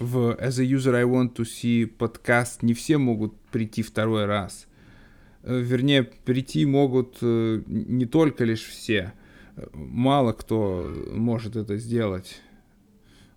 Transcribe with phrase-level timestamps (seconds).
[0.00, 4.66] в As a User I Want to See подкаст не все могут прийти второй раз.
[5.42, 9.12] Э, вернее, прийти могут э, не только лишь все.
[9.74, 12.40] Мало кто может это сделать.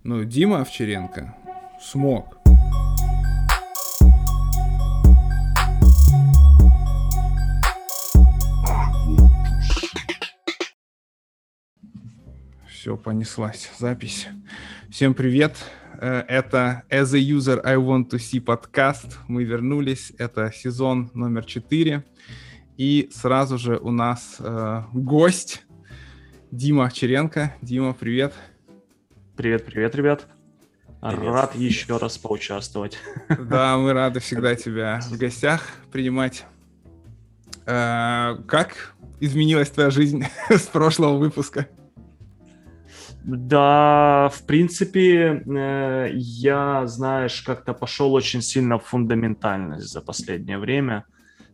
[0.04, 1.36] Но Дима Овчаренко
[1.82, 2.43] смог.
[12.84, 14.28] Все, понеслась запись.
[14.90, 15.56] Всем привет.
[16.02, 19.20] Э, это As a User I Want to See подкаст.
[19.30, 20.12] Мы вернулись.
[20.18, 22.04] Это сезон номер 4.
[22.76, 25.64] И сразу же у нас э, гость
[26.52, 27.56] Дима Черенко.
[27.62, 28.34] Дима, привет.
[29.38, 30.28] Привет, привет, ребят.
[31.00, 31.24] Привет.
[31.24, 32.98] Рад еще раз поучаствовать.
[33.30, 36.44] Да, мы рады всегда тебя в гостях принимать.
[37.66, 41.70] Э, как изменилась твоя жизнь с прошлого выпуска?
[43.24, 51.06] Да, в принципе, э, я, знаешь, как-то пошел очень сильно в фундаментальность за последнее время.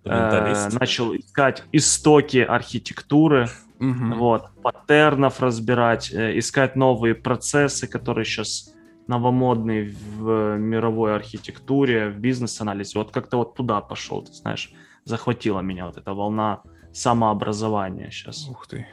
[0.03, 4.15] Э, начал искать истоки архитектуры, угу.
[4.15, 8.73] вот, паттернов разбирать, э, искать новые процессы, которые сейчас
[9.07, 12.97] новомодные в мировой архитектуре, в бизнес-анализе.
[12.99, 14.71] Вот как-то вот туда пошел, ты знаешь,
[15.03, 16.61] захватила меня вот эта волна
[16.93, 18.47] самообразования сейчас.
[18.47, 18.87] Ух ты.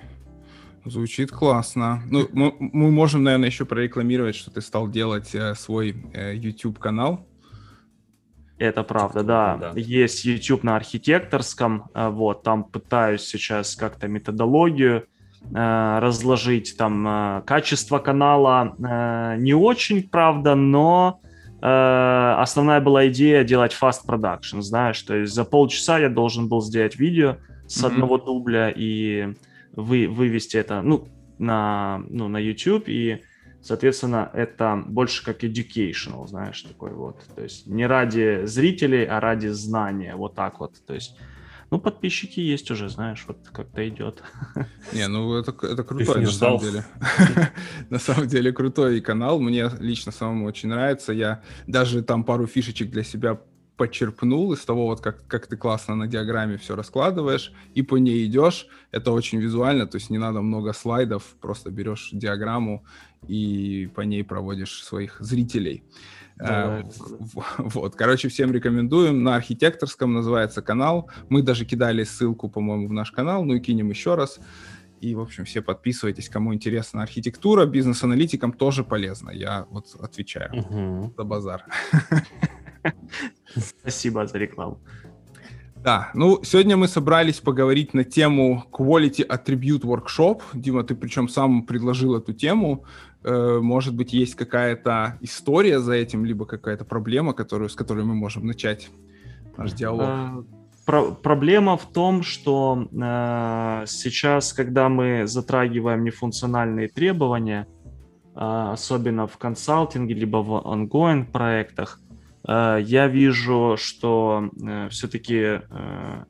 [0.87, 2.01] Звучит классно.
[2.09, 7.27] Ну, мы, мы можем, наверное, еще прорекламировать, что ты стал делать э, свой э, YouTube-канал.
[8.59, 9.57] Это правда, да.
[9.57, 9.73] да.
[9.75, 15.09] Есть YouTube на архитекторском, э, вот, там пытаюсь сейчас как-то методологию
[15.53, 21.20] э, разложить, там э, качество канала э, не очень, правда, но
[21.61, 26.62] э, основная была идея делать fast production, знаешь, то есть за полчаса я должен был
[26.62, 27.87] сделать видео с mm-hmm.
[27.89, 29.34] одного дубля и
[29.77, 33.22] вы, вывести это ну, на, ну, на YouTube, и,
[33.62, 37.20] соответственно, это больше как educational, знаешь, такой вот.
[37.34, 40.74] То есть не ради зрителей, а ради знания, вот так вот.
[40.86, 41.16] То есть
[41.70, 44.23] ну, подписчики есть уже, знаешь, вот как-то идет.
[44.92, 46.84] Не, ну это, это крутой, на самом деле.
[47.90, 49.40] на самом деле крутой канал.
[49.40, 51.12] Мне лично самому очень нравится.
[51.12, 53.40] Я даже там пару фишечек для себя
[53.77, 58.27] почерпнул из того, вот как, как ты классно на диаграмме все раскладываешь, и по ней
[58.27, 58.67] идешь.
[58.91, 62.85] Это очень визуально, то есть не надо много слайдов, просто берешь диаграмму
[63.29, 65.83] и по ней проводишь своих зрителей.
[66.37, 69.23] Да, uh, вот, короче, всем рекомендуем.
[69.23, 71.11] На архитекторском называется канал.
[71.31, 74.39] Мы даже кидали ссылку, по-моему, в наш канал, ну и кинем еще раз.
[75.01, 79.31] И, в общем, все подписывайтесь, кому интересна архитектура, бизнес-аналитикам тоже полезно.
[79.31, 81.14] Я вот отвечаю uh-huh.
[81.17, 81.64] за базар.
[83.56, 84.78] Спасибо за рекламу.
[85.86, 90.42] Да, ну сегодня мы собрались поговорить на тему Quality Attribute Workshop.
[90.52, 92.84] Дима, ты причем сам предложил эту тему.
[93.22, 98.14] Э, может быть, есть какая-то история за этим, либо какая-то проблема, которую, с которой мы
[98.14, 98.89] можем начать
[99.56, 100.02] наш диалог?
[100.02, 100.45] А,
[100.86, 107.68] про- проблема в том, что э, сейчас, когда мы затрагиваем нефункциональные требования,
[108.34, 108.39] э,
[108.72, 112.05] особенно в консалтинге, либо в ongoing проектах, Э,
[112.48, 115.61] я вижу, что э, все-таки э,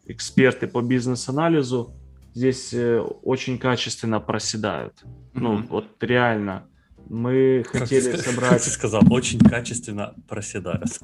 [0.07, 1.95] эксперты по бизнес-анализу
[2.35, 5.03] здесь очень качественно проседают.
[5.03, 5.31] Mm-hmm.
[5.35, 6.67] Ну, вот реально.
[7.09, 8.51] Мы как хотели ты, собрать...
[8.51, 10.99] Как ты сказал, очень качественно проседают.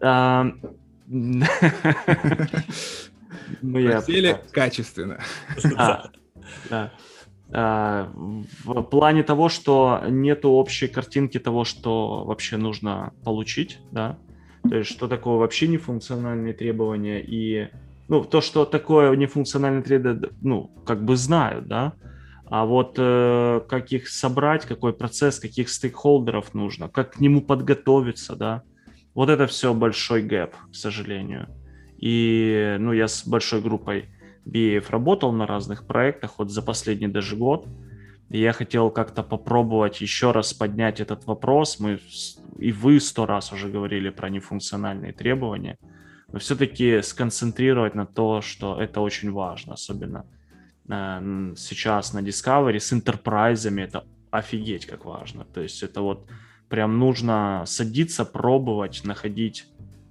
[0.00, 0.52] А,
[3.62, 5.20] Просели качественно.
[6.68, 6.92] Да.
[7.52, 8.12] А,
[8.64, 14.18] в плане того, что нету общей картинки того, что вообще нужно получить, да,
[14.68, 17.68] то есть, что такое вообще нефункциональные требования и
[18.08, 21.94] ну, то, что такое нефункциональные требования, ну, как бы знают, да,
[22.48, 28.36] а вот э, как их собрать, какой процесс, каких стейкхолдеров нужно, как к нему подготовиться,
[28.36, 28.62] да,
[29.14, 31.48] вот это все большой гэп, к сожалению.
[31.98, 34.10] И, ну, я с большой группой
[34.44, 37.66] BA работал на разных проектах, вот за последний даже год,
[38.28, 41.78] и я хотел как-то попробовать еще раз поднять этот вопрос.
[41.78, 42.00] Мы
[42.58, 45.78] и вы сто раз уже говорили про нефункциональные требования,
[46.32, 50.26] но все-таки сконцентрировать на то, что это очень важно, особенно
[50.88, 55.44] э, сейчас на Discovery с интерпрайзами это офигеть как важно.
[55.44, 56.28] То есть это вот
[56.68, 59.66] прям нужно садиться, пробовать, находить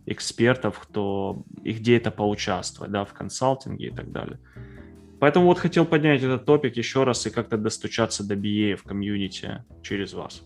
[0.05, 4.39] экспертов, кто и где это поучаствовать, да, в консалтинге и так далее.
[5.25, 9.63] Поэтому вот хотел поднять этот топик еще раз и как-то достучаться до BA в комьюнити
[9.81, 10.43] через вас.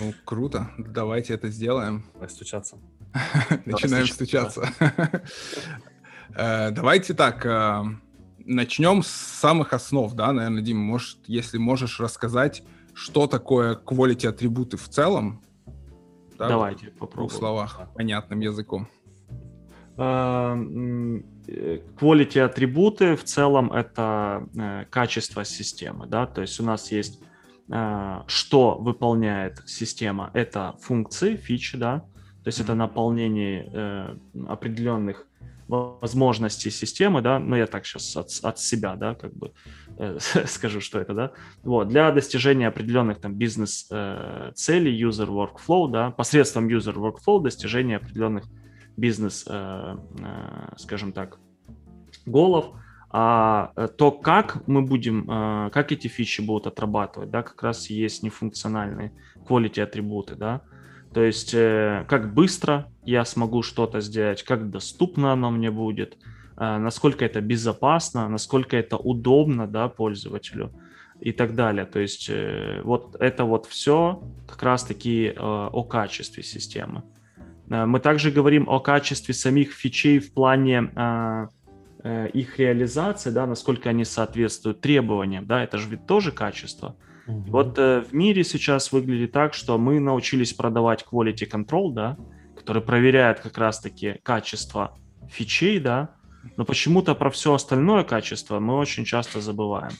[0.00, 0.72] Ну, круто.
[0.76, 2.04] Давайте это сделаем.
[2.14, 2.78] Давай стучаться.
[3.64, 4.68] Начинаем стучаться.
[6.34, 7.84] Э, давайте так, э,
[8.38, 14.76] начнем с самых основ, да, наверное, Дима, может, если можешь рассказать, что такое quality атрибуты
[14.78, 15.42] в целом,
[16.38, 17.28] Да, Давайте попробуем.
[17.28, 18.88] В словах, понятным языком.
[21.46, 27.20] Quality атрибуты в целом это э, качество системы, да, то есть у нас есть
[27.68, 32.04] э, что выполняет система, это функции, фичи, да,
[32.44, 34.16] то есть это наполнение э,
[34.48, 35.26] определенных
[35.68, 39.52] возможностей системы, да, но я так сейчас от, от себя, да, как бы
[39.96, 46.10] э, скажу, что это, да, вот, для достижения определенных там бизнес-целей, э, user workflow, да,
[46.10, 48.48] посредством user workflow достижения определенных э,
[48.96, 49.96] э,
[50.76, 51.38] скажем так,
[52.26, 52.74] голов,
[53.10, 57.90] а э, то, как мы будем, э, как эти фичи будут отрабатывать, да, как раз
[57.90, 59.12] есть нефункциональные
[59.46, 60.62] quality атрибуты, да,
[61.12, 66.16] то есть, э, как быстро я смогу что-то сделать, как доступно оно мне будет,
[66.56, 70.72] э, насколько это безопасно, насколько это удобно да, пользователю
[71.20, 71.84] и так далее.
[71.84, 77.02] То есть, э, вот это вот все как раз-таки о качестве системы.
[77.72, 80.90] Мы также говорим о качестве самих фичей в плане
[82.04, 86.96] их реализации, да, насколько они соответствуют требованиям, да, это же ведь тоже качество.
[87.26, 87.42] Угу.
[87.48, 92.16] Вот э, в мире сейчас выглядит так, что мы научились продавать quality control, да,
[92.56, 94.98] который проверяет как раз-таки качество
[95.30, 96.16] фичей, да,
[96.56, 99.92] но почему-то про все остальное качество мы очень часто забываем.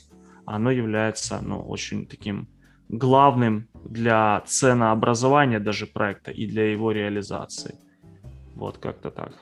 [0.45, 2.49] Оно является, ну, очень таким
[2.89, 7.77] главным для ценообразования даже проекта и для его реализации.
[8.55, 9.33] Вот как-то так.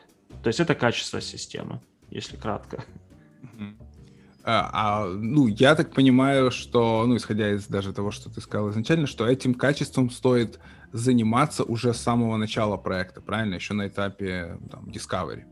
[0.42, 2.84] То есть это качество системы, если кратко.
[4.42, 8.70] А, а, ну, я так понимаю, что, ну, исходя из даже того, что ты сказал
[8.70, 10.58] изначально, что этим качеством стоит
[10.92, 13.56] заниматься уже с самого начала проекта, правильно?
[13.56, 15.44] Еще на этапе там, Discovery.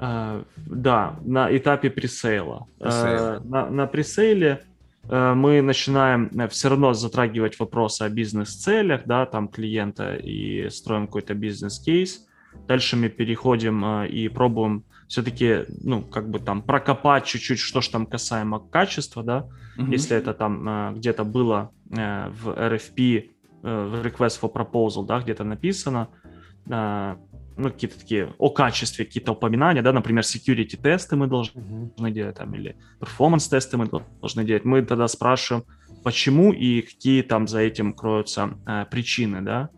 [0.00, 2.66] А, да, на этапе пресейла.
[2.80, 4.64] А, на, на пресейле
[5.08, 11.34] мы начинаем э, все равно затрагивать вопросы о бизнес-целях, да, там клиента и строим какой-то
[11.34, 12.26] бизнес-кейс.
[12.68, 17.88] Дальше мы переходим а, и пробуем все-таки, ну, как бы там прокопать чуть-чуть, что ж
[17.88, 19.90] там касаемо качества, да, mm-hmm.
[19.90, 23.30] если это там э, где-то было э, в RFP,
[23.62, 26.08] э, в Request for Proposal, да, где-то написано,
[26.66, 27.16] э,
[27.56, 32.10] ну, какие-то такие о качестве, какие-то упоминания, да, например, security тесты мы должны mm-hmm.
[32.10, 33.88] делать там, или performance тесты мы
[34.20, 34.64] должны делать.
[34.64, 35.64] Мы тогда спрашиваем,
[36.02, 39.70] почему и какие там за этим кроются э, причины, да,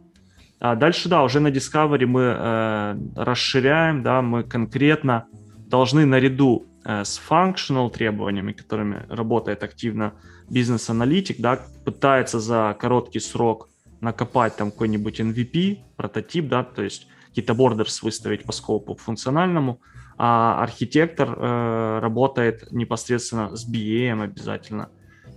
[0.60, 5.26] а дальше, да, уже на Discovery мы э, расширяем, да, мы конкретно
[5.66, 10.14] должны наряду э, с functional требованиями, которыми работает активно
[10.48, 13.68] бизнес-аналитик, да, пытается за короткий срок
[14.00, 19.80] накопать там какой-нибудь MVP, прототип, да, то есть какие-то бордерс выставить по скопу функциональному,
[20.16, 24.90] а архитектор э, работает непосредственно с BA обязательно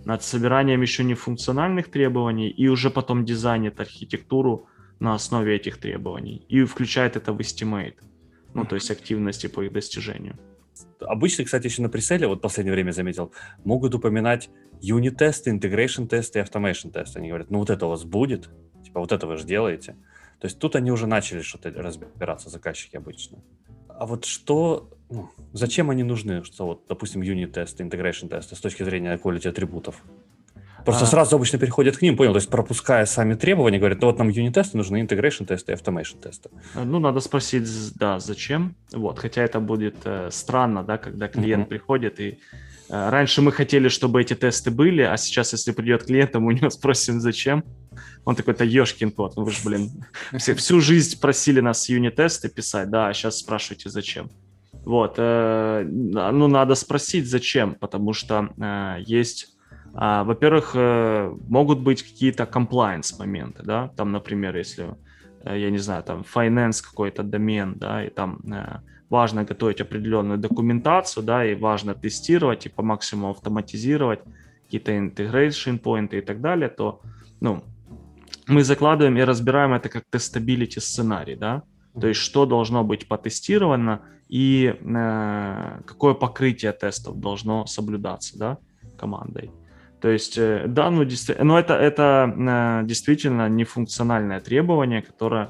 [0.06, 4.68] над собиранием еще не функциональных требований и уже потом дизайнит архитектуру
[5.00, 7.96] на основе этих требований и включает это в estimate,
[8.54, 10.38] ну, то есть активности по их достижению.
[11.02, 13.32] Обычно, кстати, еще на преселе, вот в последнее время заметил,
[13.66, 14.52] могут упоминать
[14.82, 17.18] юнит-тесты, интегрейшн-тесты и автомейшн-тесты.
[17.18, 18.50] Они говорят, ну вот это у вас будет,
[18.84, 19.96] типа вот это вы же делаете.
[20.40, 23.40] То есть тут они уже начали что-то разбираться, заказчики обычно.
[23.88, 29.18] А вот что, ну, зачем они нужны, что вот, допустим, юнит-тесты, интегрейшн-тесты с точки зрения
[29.18, 30.04] quality атрибутов?
[30.86, 31.08] Просто а...
[31.08, 32.32] сразу обычно переходят к ним, понял?
[32.32, 36.22] То есть пропуская сами требования, говорят, ну вот нам юнит-тесты нужны, integration тесты и automation
[36.22, 36.50] тесты.
[36.76, 38.76] Э, ну, надо спросить, да, зачем.
[38.94, 41.70] Вот, хотя это будет э, странно, да, когда клиент uh-huh.
[41.70, 42.40] приходит и
[42.90, 46.52] э, раньше мы хотели, чтобы эти тесты были, а сейчас, если придет клиент, мы у
[46.52, 47.64] него спросим, зачем.
[48.26, 50.06] Он такой-то ешкин кот, ну вы же, блин,
[50.38, 54.30] все, всю жизнь просили нас юнит-тесты писать, да, а сейчас спрашиваете, зачем.
[54.86, 59.58] Вот, э, ну, надо спросить, зачем, потому что э, есть
[60.00, 64.96] а, во-первых, э, могут быть какие-то compliance моменты, да, там, например, если,
[65.44, 70.38] э, я не знаю, там finance какой-то домен, да, и там э, важно готовить определенную
[70.38, 74.20] документацию, да, и важно тестировать и по максимуму автоматизировать
[74.66, 77.02] какие-то integration поинты и так далее, то,
[77.42, 77.64] ну,
[78.48, 81.64] мы закладываем и разбираем это как тестабилити сценарий, да,
[82.00, 88.58] то есть что должно быть потестировано и э, какое покрытие тестов должно соблюдаться, да,
[88.98, 89.52] командой.
[90.02, 95.50] То есть, э, да, ну, действи- но это, это э, действительно нефункциональное требование, которое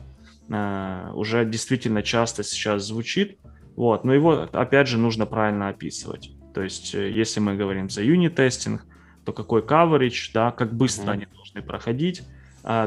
[0.49, 3.39] э, уже действительно часто сейчас звучит.
[3.75, 6.31] Вот, но его, опять же, нужно правильно описывать.
[6.53, 8.85] То есть, если мы говорим за юнит-тестинг,
[9.25, 11.13] то какой coverage, да, как быстро mm-hmm.
[11.13, 12.23] они должны проходить,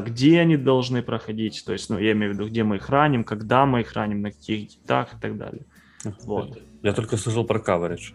[0.05, 3.23] где они должны проходить, то есть, ну, я имею в виду, где мы их раним,
[3.23, 5.65] когда мы их раним, на каких гитах и так далее.
[6.23, 6.59] Вот.
[6.83, 8.13] Я только слышал про coverage.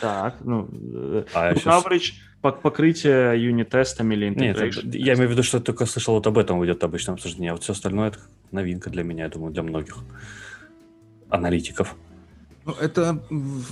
[0.00, 0.68] Так, ну,
[1.34, 4.28] а ну coverage, покрытие юнит-тестами или.
[4.28, 4.58] Нет,
[4.94, 7.62] я имею в виду, что только слышал вот об этом идет обычное обсуждение, а вот
[7.62, 8.18] все остальное это
[8.50, 9.96] новинка для меня, я думаю, для многих
[11.30, 11.96] аналитиков.
[12.64, 13.24] Ну, это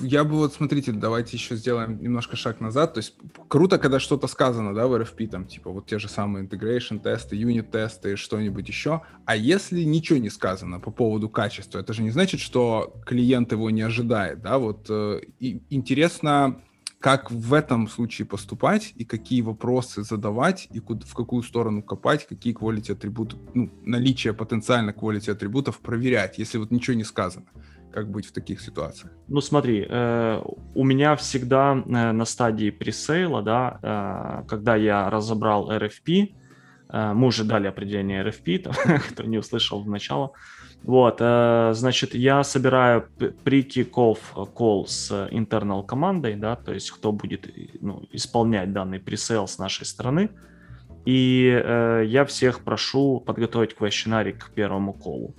[0.02, 2.94] я бы вот, смотрите, давайте еще сделаем немножко шаг назад.
[2.94, 3.14] То есть
[3.48, 7.36] круто, когда что-то сказано, да, в RFP, там, типа, вот те же самые integration тесты,
[7.36, 9.02] юнит тесты, что-нибудь еще.
[9.26, 13.70] А если ничего не сказано по поводу качества, это же не значит, что клиент его
[13.70, 16.60] не ожидает, да, вот э, и интересно,
[16.98, 22.26] как в этом случае поступать и какие вопросы задавать и куда, в какую сторону копать,
[22.26, 27.46] какие quality атрибуты, ну, наличие потенциально quality атрибутов проверять, если вот ничего не сказано
[27.92, 29.12] как быть в таких ситуациях?
[29.28, 30.42] Ну смотри, э,
[30.74, 36.34] у меня всегда э, на стадии пресейла, да, э, когда я разобрал RFP,
[36.88, 38.74] э, мы уже дали определение RFP, там,
[39.10, 40.32] кто не услышал в начало,
[40.82, 43.08] вот, э, значит, я собираю
[43.44, 47.48] при kick-off call с internal командой, да, то есть кто будет
[47.80, 50.30] ну, исполнять данный пресейл с нашей стороны,
[51.04, 55.34] и э, я всех прошу подготовить квестионарий к первому колу.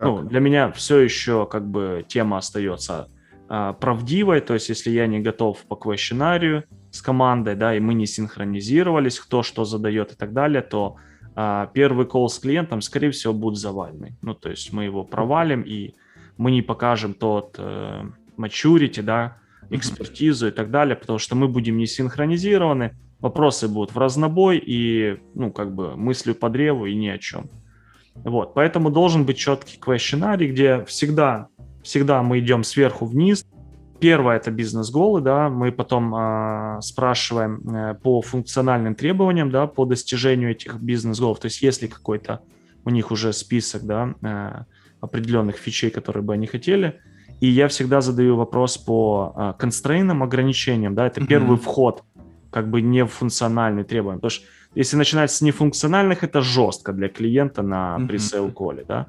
[0.00, 3.08] Ну, для меня все еще как бы тема остается
[3.48, 7.94] а, правдивой, то есть если я не готов по квестионарию с командой, да, и мы
[7.94, 10.96] не синхронизировались, кто что задает и так далее, то
[11.34, 14.16] а, первый колл с клиентом, скорее всего, будет завальный.
[14.22, 15.94] Ну, то есть мы его провалим, и
[16.36, 18.02] мы не покажем тот э,
[18.36, 19.38] maturity, да,
[19.70, 25.18] экспертизу и так далее, потому что мы будем не синхронизированы, вопросы будут в разнобой и,
[25.34, 27.48] ну, как бы мыслью по древу и ни о чем.
[28.24, 31.48] Вот, поэтому должен быть четкий questionary, где всегда,
[31.82, 33.44] всегда мы идем сверху вниз.
[34.00, 40.50] Первое это бизнес-голы, да, мы потом э, спрашиваем э, по функциональным требованиям, да, по достижению
[40.50, 41.38] этих бизнес-голов.
[41.38, 42.42] То есть если какой-то
[42.84, 44.64] у них уже список, да, э,
[45.00, 47.00] определенных фичей, которые бы они хотели,
[47.40, 51.26] и я всегда задаю вопрос по констрейнам, ограничениям, да, это mm-hmm.
[51.26, 52.02] первый вход,
[52.50, 54.46] как бы не функциональный требования, потому что
[54.76, 59.06] если начинать с нефункциональных, это жестко для клиента на пресейл коле, да.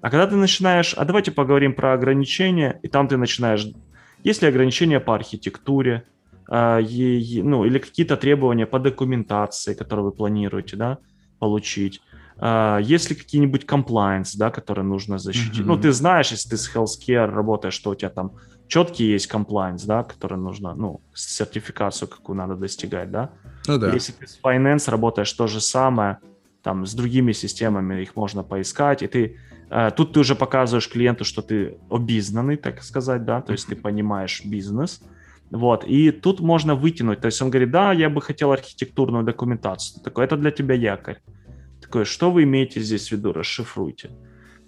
[0.00, 3.66] А когда ты начинаешь, а давайте поговорим про ограничения, и там ты начинаешь,
[4.22, 6.04] есть ли ограничения по архитектуре,
[6.48, 10.98] э, и, ну, или какие-то требования по документации, которые вы планируете, да,
[11.40, 12.00] получить.
[12.40, 15.62] Uh, есть ли какие-нибудь compliance, да, которые нужно защитить?
[15.62, 15.66] Mm-hmm.
[15.66, 18.30] Ну, ты знаешь, если ты с healthcare работаешь, что у тебя там
[18.68, 23.30] четкий есть compliance, да, который нужно, ну, сертификацию какую надо достигать, да.
[23.66, 23.92] Ну да.
[23.92, 26.18] Если ты с finance работаешь то же самое,
[26.62, 29.36] там с другими системами их можно поискать, и ты
[29.70, 33.76] э, тут ты уже показываешь клиенту, что ты обизнанный, так сказать, да, то есть ты
[33.76, 35.00] понимаешь бизнес,
[35.50, 40.02] вот, и тут можно вытянуть, то есть он говорит, да, я бы хотел архитектурную документацию,
[40.02, 41.18] такой, это для тебя якорь,
[41.80, 44.10] такой, что вы имеете здесь в виду, расшифруйте,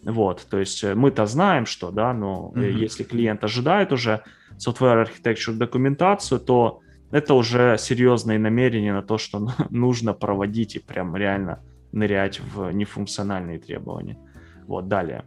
[0.02, 2.72] вот, то есть э, мы-то знаем, что, да, но mm-hmm.
[2.72, 4.22] если клиент ожидает уже
[4.56, 11.14] software architecture документацию, то это уже серьезные намерения на то, что нужно проводить и прям
[11.16, 11.62] реально
[11.92, 14.16] нырять в нефункциональные требования.
[14.66, 15.24] Вот, далее.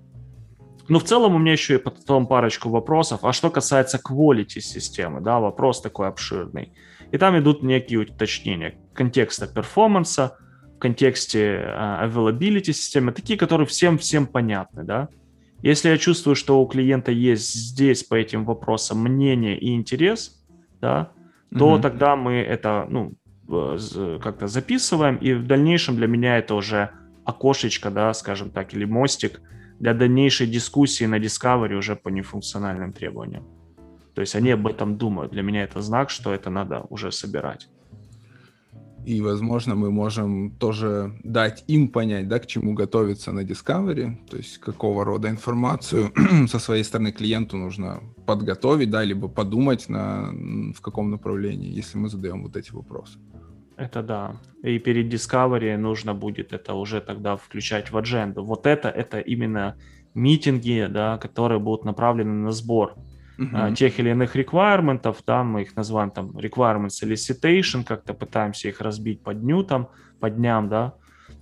[0.87, 3.23] Ну, в целом у меня еще и потом парочку вопросов.
[3.23, 6.73] А что касается quality системы, да, вопрос такой обширный.
[7.11, 10.37] И там идут некие уточнения контекста перформанса,
[10.83, 15.07] контексте uh, availability системы, такие, которые всем-всем понятны, да.
[15.63, 20.43] Если я чувствую, что у клиента есть здесь по этим вопросам мнение и интерес,
[20.81, 21.11] да,
[21.57, 21.81] то mm-hmm.
[21.81, 23.13] тогда мы это, ну,
[24.19, 26.89] как-то записываем, и в дальнейшем для меня это уже
[27.25, 29.41] окошечко, да, скажем так, или мостик
[29.79, 33.43] для дальнейшей дискуссии на Discovery уже по нефункциональным требованиям.
[34.15, 35.31] То есть они об этом думают.
[35.31, 37.69] Для меня это знак, что это надо уже собирать.
[39.05, 44.38] И, возможно, мы можем тоже дать им понять, да, к чему готовиться на Discovery, то
[44.38, 46.12] есть какого рода информацию
[46.48, 50.31] со своей стороны клиенту нужно подготовить, да, либо подумать, на,
[50.74, 53.19] в каком направлении, если мы задаем вот эти вопросы.
[53.75, 54.36] Это да.
[54.63, 58.43] И перед Discovery нужно будет это уже тогда включать в адженду.
[58.43, 59.75] Вот это, это именно
[60.13, 62.95] митинги, да, которые будут направлены на сбор
[63.37, 63.73] uh-huh.
[63.75, 69.21] тех или иных requirements, да, мы их называем там requirement solicitation, как-то пытаемся их разбить
[69.21, 69.87] по дню там,
[70.19, 70.93] по дням, да,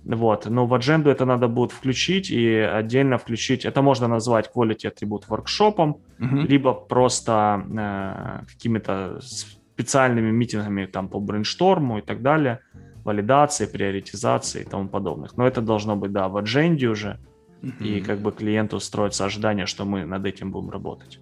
[0.04, 4.88] вот, но в адженду это надо будет включить и отдельно включить, это можно назвать quality
[4.88, 6.46] атрибут воркшопом, uh-huh.
[6.46, 12.58] либо просто э, какими-то специальными митингами там по брейншторму и так далее,
[13.04, 15.36] валидации, приоритизации и тому подобных.
[15.36, 17.18] Но это должно быть, да, в адженде уже,
[17.62, 17.84] uh-huh.
[17.84, 21.20] и как бы клиенту строится ожидание, что мы над этим будем работать.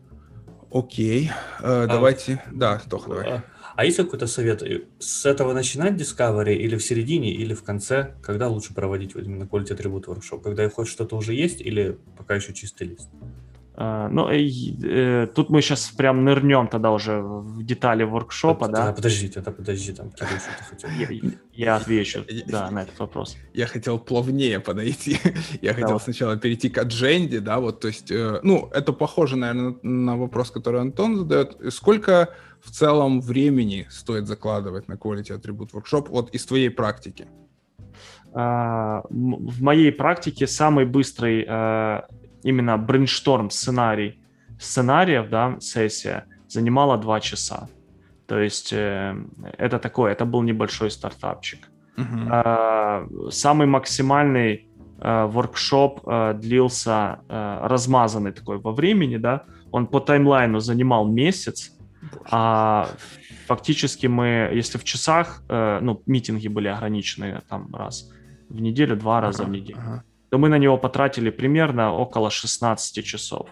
[0.72, 1.30] Окей, э,
[1.62, 2.42] а, давайте.
[2.52, 3.26] Да, Тох, давай.
[3.26, 4.62] А, а есть какой-то совет?
[4.98, 8.14] С этого начинать Discovery или в середине, или в конце?
[8.22, 10.42] Когда лучше проводить именно Quality Attribute Workshop?
[10.42, 13.08] Когда хоть что-то уже есть или пока еще чистый лист?
[13.76, 14.46] Uh, ну, э,
[14.82, 18.86] э, тут мы сейчас прям нырнем тогда уже в детали воркшопа, да?
[18.86, 18.92] да?
[18.92, 20.90] Подожди, тогда подожди, там, Кирилл, что ты хотел?
[20.90, 23.36] Я, я отвечу, да, на этот вопрос.
[23.54, 25.18] Я хотел плавнее подойти.
[25.62, 26.02] я хотел Давай.
[26.02, 30.50] сначала перейти к адженде, да, вот, то есть, э, ну, это похоже, наверное, на вопрос,
[30.50, 31.56] который Антон задает.
[31.70, 37.28] Сколько в целом времени стоит закладывать на Quality Attribute Workshop вот из твоей практики?
[38.32, 42.04] Uh, в моей практике самый быстрый uh,
[42.42, 44.20] именно брейншторм сценарий
[44.58, 47.68] сценариев, да, сессия занимала два часа.
[48.26, 49.16] То есть э,
[49.58, 51.68] это такое, это был небольшой стартапчик.
[51.96, 52.28] Uh-huh.
[52.30, 54.68] Э, самый максимальный
[55.00, 61.72] э, воркшоп э, длился э, размазанный такой во времени, да, он по таймлайну занимал месяц,
[62.02, 62.24] Боже.
[62.30, 62.88] а
[63.46, 68.10] фактически мы, если в часах, э, ну, митинги были ограничены там раз
[68.48, 70.02] в неделю, два раза в неделю.
[70.30, 73.48] То мы на него потратили примерно около 16 часов.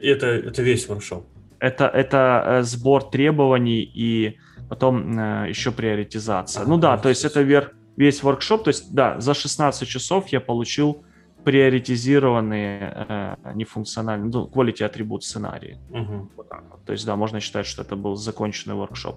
[0.00, 1.24] Это, это весь воркшоп?
[1.60, 4.38] Это, это э, сбор требований и
[4.68, 6.62] потом э, еще приоритизация.
[6.62, 10.28] А, ну да, то есть это вер, весь воркшоп, то есть да, за 16 часов
[10.28, 11.04] я получил
[11.44, 15.78] приоритизированные э, нефункциональные, ну, quality атрибут сценарии.
[15.90, 16.30] Угу.
[16.36, 16.48] Вот
[16.86, 19.16] То есть да, можно считать, что это был законченный воркшоп.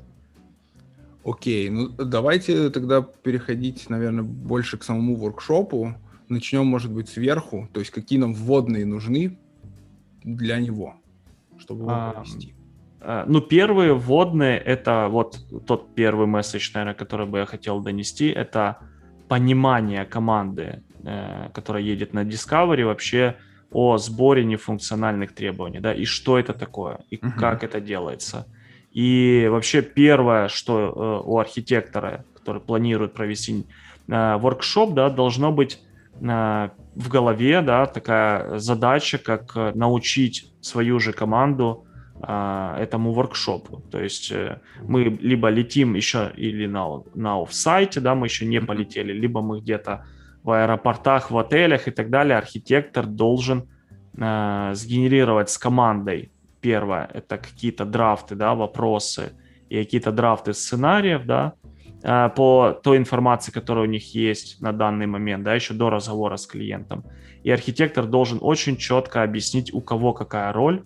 [1.23, 5.95] Окей, ну давайте тогда переходить, наверное, больше к самому воркшопу
[6.31, 9.37] начнем, может быть, сверху, то есть какие нам вводные нужны
[10.23, 10.95] для него,
[11.59, 12.55] чтобы его провести.
[13.01, 18.27] А, ну, первые вводные, это вот тот первый месседж, наверное, который бы я хотел донести,
[18.27, 18.77] это
[19.27, 23.35] понимание команды, э, которая едет на Discovery, вообще
[23.71, 27.39] о сборе нефункциональных требований, да, и что это такое, и uh-huh.
[27.39, 28.45] как это делается.
[28.91, 33.65] И вообще первое, что э, у архитектора, который планирует провести
[34.07, 35.79] воркшоп, да, должно быть
[36.21, 41.85] в голове, да, такая задача, как э, научить свою же команду
[42.21, 43.81] а, этому воркшопу.
[43.89, 48.61] То есть э, мы либо летим еще или на, на офсайте, да, мы еще не
[48.61, 50.05] полетели, либо мы где-то
[50.43, 52.37] в аэропортах, в отелях и так далее.
[52.37, 53.67] Архитектор должен
[54.19, 56.31] а, сгенерировать с командой
[56.61, 59.31] первое, это какие-то драфты, да, вопросы
[59.69, 61.60] и какие-то драфты сценариев, да, Э,
[62.01, 66.47] по той информации, которая у них есть на данный момент, да, еще до разговора с
[66.47, 67.03] клиентом.
[67.43, 70.83] И архитектор должен очень четко объяснить, у кого какая роль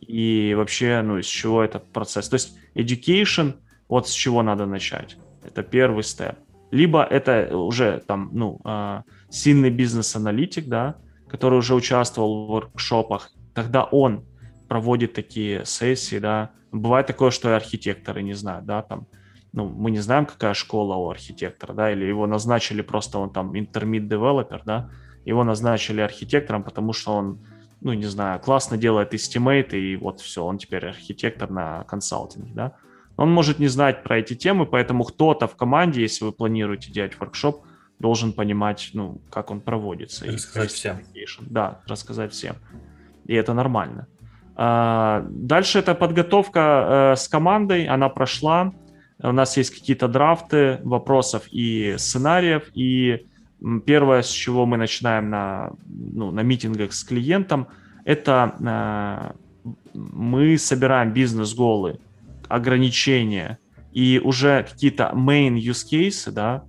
[0.00, 2.28] и вообще, ну, из чего этот процесс.
[2.28, 3.54] То есть education,
[3.88, 5.16] вот с чего надо начать.
[5.44, 6.36] Это первый степ.
[6.70, 10.96] Либо это уже там, ну, э, сильный бизнес-аналитик, да,
[11.28, 14.24] который уже участвовал в воркшопах, тогда он
[14.68, 16.50] проводит такие сессии, да.
[16.72, 19.06] Бывает такое, что и архитекторы не знают, да, там,
[19.52, 23.52] ну, мы не знаем, какая школа у архитектора, да, или его назначили просто он там
[23.52, 24.90] developer, да,
[25.24, 27.38] его назначили архитектором, потому что он,
[27.80, 32.72] ну, не знаю, классно делает estimate, и вот все, он теперь архитектор на консалтинге, да.
[33.16, 37.18] Он может не знать про эти темы, поэтому кто-то в команде, если вы планируете делать
[37.18, 37.64] воркшоп,
[37.98, 40.24] должен понимать, ну, как он проводится.
[40.26, 41.00] Рассказать всем.
[41.50, 42.56] Да, рассказать всем.
[43.26, 44.06] И это нормально.
[44.54, 46.60] А, дальше это подготовка
[47.12, 48.72] э, с командой, она прошла.
[49.20, 53.26] У нас есть какие-то драфты вопросов и сценариев, и
[53.84, 57.66] первое, с чего мы начинаем на, ну, на митингах с клиентом,
[58.04, 61.98] это э, мы собираем бизнес-голы,
[62.48, 63.58] ограничения
[63.92, 66.64] и уже какие-то main use cases, да,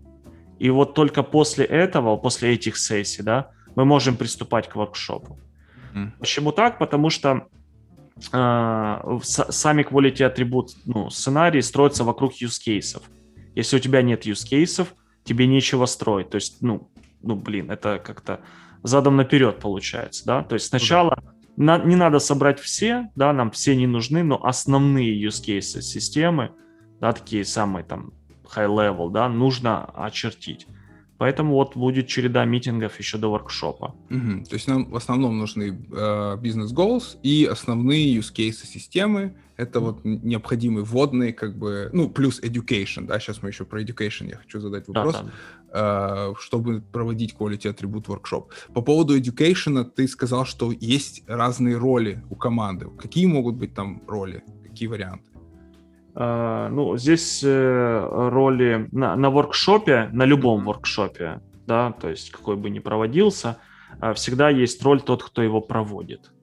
[0.57, 5.37] и вот только после этого, после этих сессий, да, мы можем приступать к воркшопу.
[5.93, 6.11] Mm.
[6.19, 6.79] Почему так?
[6.79, 7.47] Потому что
[8.21, 13.01] сами quality атрибут, ну, сценарии строятся вокруг use cases.
[13.55, 14.87] Если у тебя нет use cases,
[15.23, 16.29] тебе нечего строить.
[16.29, 16.89] То есть, ну,
[17.21, 18.41] ну, блин, это как-то
[18.83, 20.43] задом наперед получается, да.
[20.43, 21.23] То есть сначала
[21.57, 26.51] на, не надо собрать все, да, нам все не нужны, но основные use cases системы,
[26.99, 28.13] да, такие самые там
[28.55, 30.67] high level, да, нужно очертить.
[31.19, 33.93] Поэтому вот будет череда митингов еще до воркшопа.
[34.09, 34.45] Угу.
[34.49, 39.35] То есть нам в основном нужны э, бизнес-goals и основные use cases системы.
[39.57, 44.29] Это вот необходимые вводные, как бы, ну, плюс education, да, сейчас мы еще про education
[44.29, 46.29] я хочу задать вопрос, да, да.
[46.31, 48.45] Э, чтобы проводить quality атрибут workshop.
[48.73, 52.87] По поводу education ты сказал, что есть разные роли у команды.
[52.97, 54.41] Какие могут быть там роли?
[54.63, 55.28] Какие варианты?
[56.21, 62.57] А, ну, здесь э, роли на, на воркшопе, на любом воркшопе, да, то есть какой
[62.57, 63.57] бы ни проводился,
[64.01, 66.33] а, всегда есть роль тот, кто его проводит.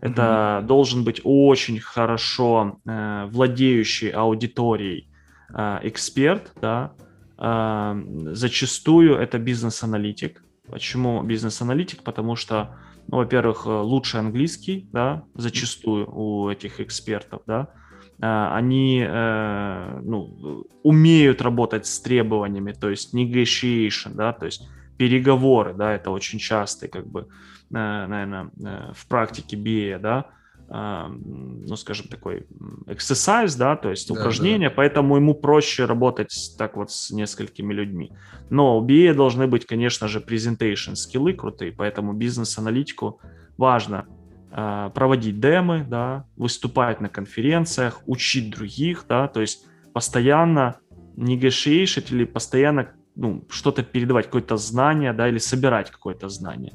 [0.00, 0.66] Это mm-hmm.
[0.66, 5.08] должен быть очень хорошо э, владеющий аудиторией
[5.54, 6.90] э, эксперт, да.
[7.38, 7.94] Э,
[8.32, 12.02] зачастую это бизнес-аналитик, Почему бизнес-аналитик?
[12.02, 17.81] Потому что, ну, во-первых, лучший английский, да, зачастую у этих экспертов, да, а,
[18.24, 25.92] они э, ну, умеют работать с требованиями, то есть negotiation, да, то есть переговоры, да,
[25.92, 27.26] это очень часто, как бы, э,
[27.70, 30.26] наверное, э, в практике BA, да,
[30.68, 32.46] ну, скажем, такой
[32.86, 34.74] exercise, да, то есть упражнение, да.
[34.74, 38.10] поэтому ему проще работать так вот с несколькими людьми.
[38.48, 43.20] Но у BA должны быть, конечно же, presentation скиллы крутые, поэтому бизнес-аналитику
[43.58, 44.21] важно э,
[44.54, 50.76] проводить демы, да, выступать на конференциях, учить других, да, то есть постоянно
[51.16, 56.72] negotiate или постоянно ну, что-то передавать, какое-то знание, да, или собирать какое-то знание.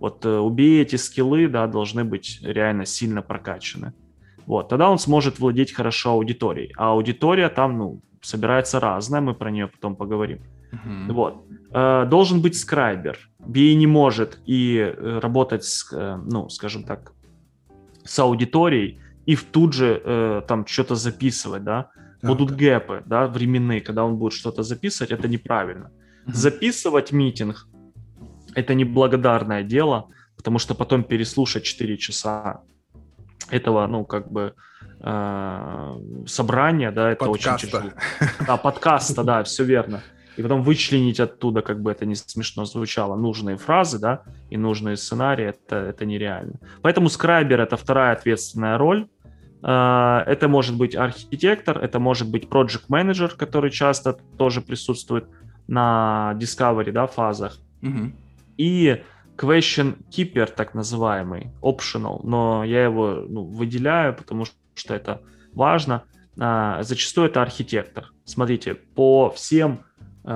[0.00, 3.92] Вот э, убей эти скиллы, да, должны быть реально сильно прокачаны.
[4.46, 6.72] Вот, тогда он сможет владеть хорошо аудиторией.
[6.76, 10.40] А аудитория там, ну, собирается разная, мы про нее потом поговорим.
[10.72, 11.12] Uh-huh.
[11.12, 11.46] Вот.
[11.72, 13.18] Э, должен быть скрайбер.
[13.40, 17.12] BA не может и э, работать с, ну, скажем так,
[18.08, 21.90] с аудиторией и в тут же э, там что-то записывать, да.
[22.22, 22.26] Okay.
[22.28, 25.90] Будут гэпы, да, временные, когда он будет что-то записывать, это неправильно.
[26.26, 26.34] Uh-huh.
[26.34, 27.68] Записывать митинг
[28.54, 32.62] это неблагодарное дело, потому что потом переслушать 4 часа
[33.50, 34.54] этого, ну, как бы,
[35.00, 37.54] э, собрания, да, это подкаста.
[37.54, 37.90] очень тяжело.
[38.46, 40.02] Да, подкаста, да, все верно.
[40.38, 44.96] И потом вычленить оттуда, как бы это не смешно звучало, нужные фразы, да, и нужные
[44.96, 46.54] сценарии, это, это нереально.
[46.82, 49.08] Поэтому скрайбер— это вторая ответственная роль.
[49.62, 55.26] Э, это может быть архитектор, это может быть project менеджер который часто тоже присутствует
[55.66, 57.58] на discovery, да, фазах.
[57.82, 58.12] Угу
[58.58, 59.02] и
[59.38, 65.22] question keeper, так называемый, optional, но я его ну, выделяю, потому что это
[65.54, 66.02] важно.
[66.38, 68.12] А, зачастую это архитектор.
[68.24, 69.84] Смотрите, по всем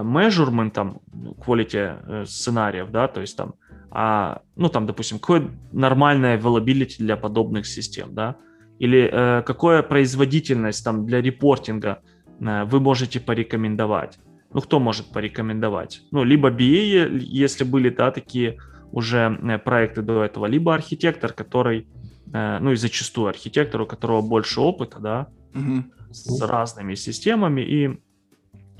[0.01, 0.73] measurement
[1.13, 3.55] ну, quality э, сценариев, да, то есть там,
[3.91, 8.37] а, ну там, допустим, какое нормальное availability для подобных систем, да,
[8.79, 11.99] или э, какая производительность там для репортинга
[12.41, 14.19] э, вы можете порекомендовать
[14.55, 16.03] ну, кто может порекомендовать?
[16.11, 18.59] Ну, либо BA, если были, да, такие
[18.93, 21.87] уже э, проекты до этого, либо архитектор, который,
[22.33, 25.85] э, ну, и зачастую архитектор, у которого больше опыта, да, угу.
[26.11, 28.01] с разными системами, и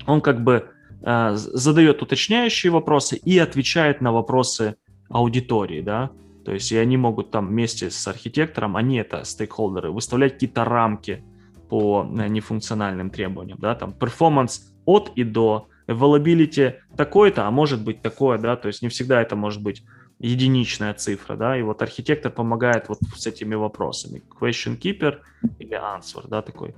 [0.05, 0.63] он как бы э,
[1.03, 4.75] задает уточняющие вопросы и отвечает на вопросы
[5.09, 6.11] аудитории, да,
[6.45, 11.23] то есть и они могут там вместе с архитектором, они это стейкхолдеры, выставлять какие-то рамки
[11.69, 18.37] по нефункциональным требованиям, да, там performance от и до, availability такой-то, а может быть такое,
[18.37, 19.83] да, то есть не всегда это может быть
[20.19, 24.21] единичная цифра, да, и вот архитектор помогает вот с этими вопросами.
[24.39, 25.19] Question keeper
[25.59, 26.75] или answer, да, такой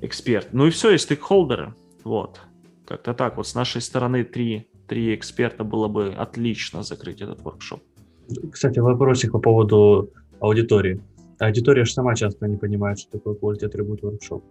[0.00, 0.48] эксперт.
[0.52, 2.40] Ну и все, и стейкхолдеры, вот.
[2.86, 7.80] Как-то так, вот с нашей стороны три, три эксперта было бы отлично закрыть этот воркшоп.
[8.52, 11.00] Кстати, вопросик по поводу аудитории.
[11.38, 14.42] Аудитория же сама часто не понимает, что такое quality attribute workshop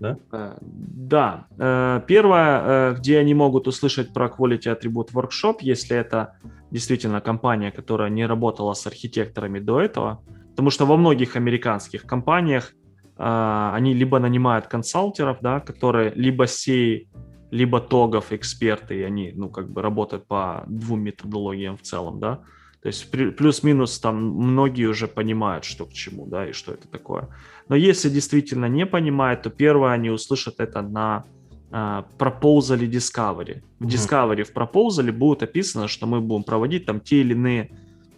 [0.00, 0.16] да?
[0.32, 1.46] Э, да.
[1.58, 6.36] Э, первое, э, где они могут услышать про Quality Attribute Workshop, если это
[6.70, 12.72] действительно компания, которая не работала с архитекторами до этого, потому что во многих американских компаниях
[13.20, 17.08] они либо нанимают консалтеров, да, которые либо сей,
[17.50, 22.40] либо тогов эксперты, и они, ну, как бы работают по двум методологиям в целом, да,
[22.82, 27.28] то есть плюс-минус там многие уже понимают, что к чему, да, и что это такое.
[27.68, 31.24] Но если действительно не понимают, то первое они услышат это на
[31.70, 33.62] uh, proposal Discovery.
[33.80, 37.70] В Discovery, в proposal будет описано, что мы будем проводить там те или иные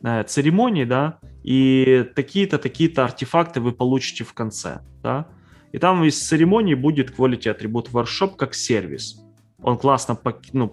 [0.02, 5.26] uh, церемонии, да, и такие-то, такие-то артефакты вы получите в конце, да.
[5.72, 9.22] И там из церемонии будет quality атрибут workshop как сервис.
[9.62, 10.68] Он классно пак, ну,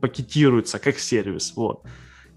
[0.00, 1.84] пакетируется как сервис, вот.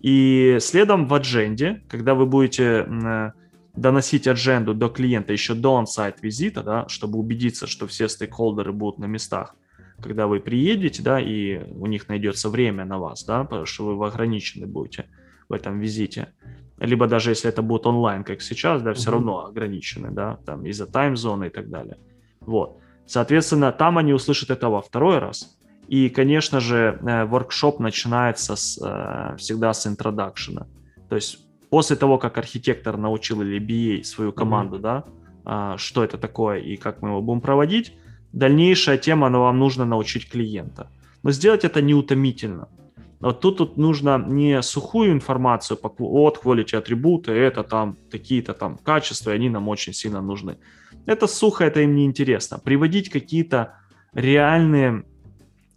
[0.01, 3.32] И следом в адженде, когда вы будете э,
[3.75, 8.99] доносить адженду до клиента еще до онсайт визита, да, чтобы убедиться, что все стейкхолдеры будут
[8.99, 9.56] на местах,
[10.01, 14.06] когда вы приедете, да, и у них найдется время на вас, да, потому что вы
[14.06, 15.06] ограничены будете
[15.49, 16.30] в этом визите.
[16.79, 19.13] Либо даже если это будет онлайн, как сейчас, да, все mm-hmm.
[19.13, 21.97] равно ограничены, да, там из-за таймзоны и так далее.
[22.41, 22.79] Вот.
[23.05, 25.57] Соответственно, там они услышат это во второй раз.
[25.88, 30.67] И, конечно же, воркшоп начинается с, э, всегда с интродакшена.
[31.09, 34.81] То есть после того, как архитектор научил или BA свою команду, mm-hmm.
[34.81, 35.03] да,
[35.45, 37.93] а, что это такое и как мы его будем проводить,
[38.33, 40.89] дальнейшая тема, но вам нужно научить клиента.
[41.23, 42.67] Но сделать это неутомительно.
[43.25, 48.77] Вот тут, тут нужно не сухую информацию по от quality атрибуты, это там такие-то там
[48.77, 50.57] качества, и они нам очень сильно нужны.
[51.05, 52.59] Это сухо, это им не интересно.
[52.59, 53.73] Приводить какие-то
[54.13, 55.03] реальные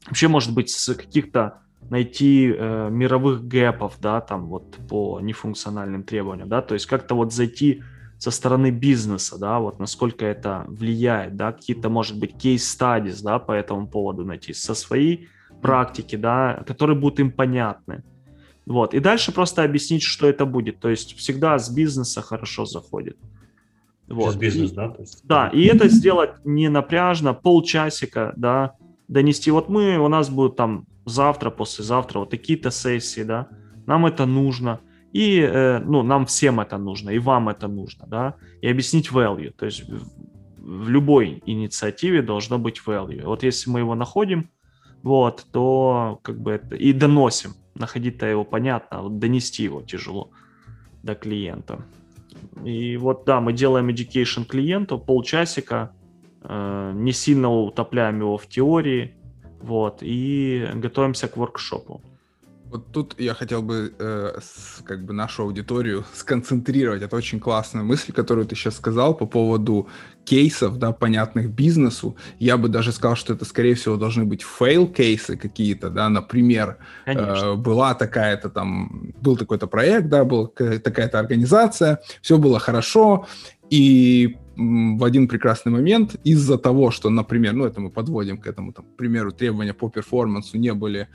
[0.09, 6.49] Вообще, может быть, с каких-то найти э, мировых гэпов, да, там вот по нефункциональным требованиям,
[6.49, 7.83] да, то есть как-то вот зайти
[8.19, 13.53] со стороны бизнеса, да, вот насколько это влияет, да, какие-то, может быть, кейс-стадис, да, по
[13.53, 15.29] этому поводу найти, со своей
[15.63, 18.03] практики, да, которые будут им понятны.
[18.67, 23.17] Вот, и дальше просто объяснить, что это будет, то есть всегда с бизнеса хорошо заходит.
[24.09, 24.35] Вот.
[24.35, 24.89] С бизнес, и, да?
[24.91, 25.27] То есть...
[25.27, 28.75] Да, и это сделать не напряжно, полчасика, да,
[29.09, 29.51] донести.
[29.51, 33.49] Вот мы, у нас будут там завтра, послезавтра вот такие-то сессии, да,
[33.87, 34.81] нам это нужно,
[35.13, 39.51] и, э, ну, нам всем это нужно, и вам это нужно, да, и объяснить value,
[39.51, 40.09] то есть в,
[40.59, 43.25] в любой инициативе должно быть value.
[43.25, 44.51] Вот если мы его находим,
[45.03, 50.31] вот, то как бы это и доносим, находить-то его понятно, а вот донести его тяжело
[51.03, 51.85] до клиента.
[52.65, 55.93] И вот да, мы делаем education клиенту полчасика,
[56.43, 59.15] э, не сильно утопляем его в теории,
[59.61, 62.03] вот, и готовимся к воркшопу.
[62.71, 67.03] Вот тут я хотел бы э, с, как бы нашу аудиторию сконцентрировать.
[67.03, 69.89] Это очень классная мысль, которую ты сейчас сказал по поводу
[70.29, 72.17] кейсов, да, понятных бизнесу.
[72.39, 77.55] Я бы даже сказал, что это, скорее всего, должны быть fail-кейсы какие-то, да, например, э,
[77.55, 83.27] была такая-то там, был такой-то проект, да, была такая-то организация, все было хорошо,
[83.71, 88.73] и в один прекрасный момент из-за того, что, например, ну это мы подводим к этому,
[88.73, 91.07] там, к примеру, требования по перформансу не были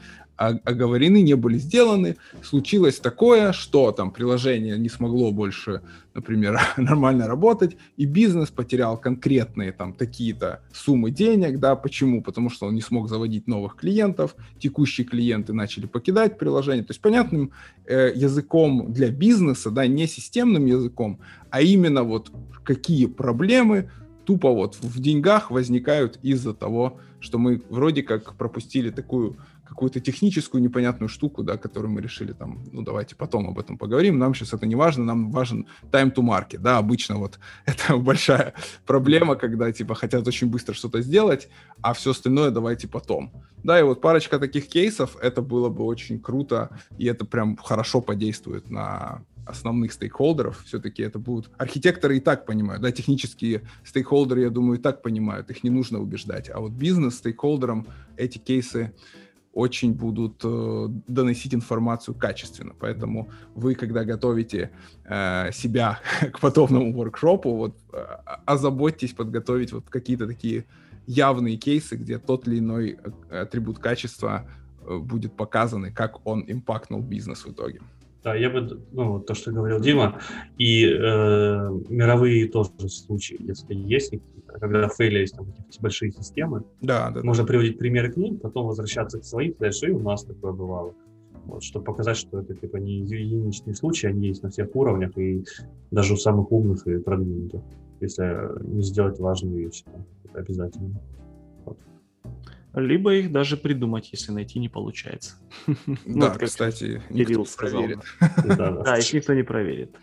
[0.48, 5.82] оговорены, не были сделаны, случилось такое, что там приложение не смогло больше,
[6.14, 12.22] например, нормально работать, и бизнес потерял конкретные там такие-то суммы денег, да, почему?
[12.22, 17.02] Потому что он не смог заводить новых клиентов, текущие клиенты начали покидать приложение, то есть
[17.02, 17.52] понятным
[17.86, 22.32] э, языком для бизнеса, да, не системным языком, а именно вот
[22.64, 23.90] какие проблемы
[24.26, 29.38] тупо вот в деньгах возникают из-за того, что мы вроде как пропустили такую
[29.74, 34.20] какую-то техническую непонятную штуку, да, которую мы решили там, ну, давайте потом об этом поговорим,
[34.20, 38.54] нам сейчас это не важно, нам важен time to market, да, обычно вот это большая
[38.86, 41.50] проблема, когда, типа, хотят очень быстро что-то сделать,
[41.82, 43.32] а все остальное давайте потом.
[43.64, 48.02] Да, и вот парочка таких кейсов, это было бы очень круто, и это прям хорошо
[48.02, 51.50] подействует на основных стейкхолдеров, все-таки это будут...
[51.58, 56.00] Архитекторы и так понимают, да, технические стейкхолдеры, я думаю, и так понимают, их не нужно
[56.00, 58.94] убеждать, а вот бизнес стейкхолдерам эти кейсы
[59.54, 62.74] очень будут э, доносить информацию качественно.
[62.80, 64.72] Поэтому вы, когда готовите
[65.06, 66.00] э, себя
[66.34, 67.98] к подобному воркшопу, вот э,
[68.46, 70.66] озаботьтесь подготовить вот какие-то такие
[71.06, 72.98] явные кейсы, где тот или иной
[73.30, 74.48] э, атрибут качества
[74.86, 77.82] э, будет показан и как он импактнул бизнес в итоге.
[78.24, 80.22] Да, я бы, ну, то, что говорил Дима,
[80.58, 80.90] и э,
[81.90, 84.14] мировые тоже случаи, если есть
[84.60, 87.48] когда фейлились там какие-то большие системы, да, да, можно да.
[87.48, 90.94] приводить примеры к ним, потом возвращаться к своим, что и у нас такое бывало.
[91.46, 95.44] Вот, чтобы показать, что это типа не единичный случай, они есть на всех уровнях и
[95.92, 97.62] даже у самых умных и продвинутых,
[98.00, 101.02] если не сделать важные вещи, там, это обязательно.
[101.66, 101.80] Вот.
[102.74, 105.36] Либо их даже придумать, если найти не получается.
[106.06, 107.84] Да, ну, кстати, Кирилл сказал.
[108.46, 109.96] Да, их никто не проверит.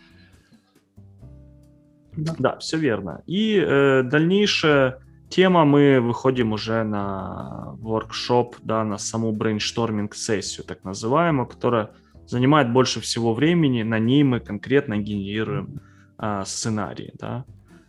[2.15, 3.21] Да, да все верно.
[3.25, 11.47] И э, дальнейшая тема, мы выходим уже на воркшоп, да, на саму brainstorming-сессию, так называемую,
[11.47, 11.91] которая
[12.27, 15.81] занимает больше всего времени, на ней мы конкретно генерируем
[16.17, 17.45] э, сценарии, да.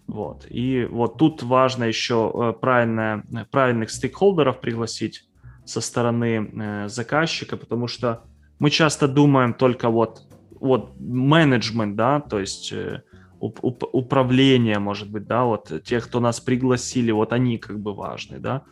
[0.06, 0.46] Вот.
[0.50, 5.24] И вот тут важно еще э, правильное, правильных стейкхолдеров пригласить
[5.64, 8.22] со стороны э, заказчика, потому что
[8.58, 10.22] мы часто думаем только вот,
[10.60, 13.02] вот менеджмент, да, то есть э,
[13.42, 18.38] уп- управления, может быть, да, вот тех, кто нас пригласили, вот они как бы важны,
[18.38, 18.62] да,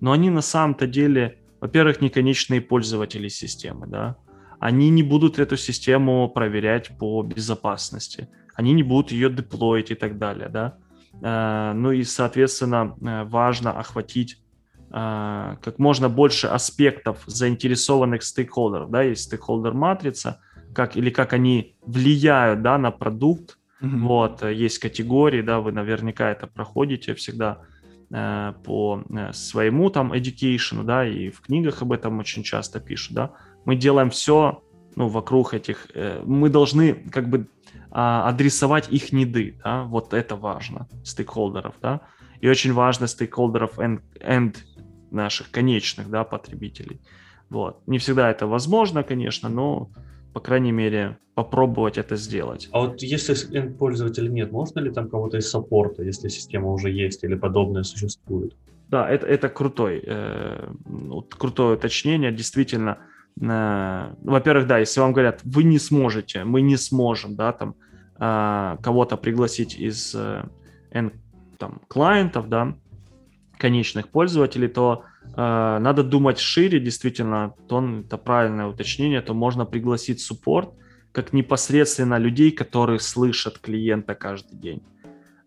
[0.00, 4.16] но они на самом-то деле, во-первых, не конечные пользователи системы, да,
[4.60, 10.18] они не будут эту систему проверять по безопасности, они не будут ее деплоить и так
[10.18, 10.76] далее, да,
[11.22, 14.38] э, ну и, соответственно, э, важно охватить
[14.92, 20.40] э, как можно больше аспектов заинтересованных стейкхолдеров, да, есть стейкхолдер-матрица,
[20.72, 23.98] как, или как они влияют, да, на продукт, Mm-hmm.
[24.00, 27.58] Вот, э, есть категории, да, вы наверняка это проходите всегда
[28.10, 33.14] э, по э, своему там education, да, и в книгах об этом очень часто пишут,
[33.14, 33.30] да.
[33.64, 34.62] Мы делаем все,
[34.96, 37.44] ну, вокруг этих, э, мы должны как бы э,
[37.90, 42.00] адресовать их неды, да, вот это важно, стейкхолдеров, да,
[42.40, 44.56] и очень важно стейкхолдеров end, end
[45.10, 47.00] наших конечных, да, потребителей.
[47.48, 47.82] Вот.
[47.86, 49.90] Не всегда это возможно, конечно, но
[50.32, 52.68] по крайней мере, попробовать это сделать.
[52.72, 57.24] А вот если пользователя нет, можно ли там кого-то из саппорта, если система уже есть
[57.24, 58.54] или подобное существует?
[58.88, 60.68] Да, это, это крутой, э,
[61.38, 62.32] крутое уточнение.
[62.32, 62.98] Действительно,
[63.40, 67.74] э, во-первых, да, если вам говорят, вы не сможете, мы не сможем, да, там,
[68.18, 70.44] э, кого-то пригласить из э,
[70.90, 71.12] N,
[71.58, 72.74] там, клиентов, да,
[73.58, 75.04] конечных пользователей, то
[75.36, 80.70] надо думать шире, действительно, то это правильное уточнение, то можно пригласить суппорт
[81.12, 84.82] как непосредственно людей, которые слышат клиента каждый день.